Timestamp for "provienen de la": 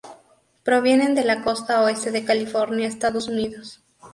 0.63-1.43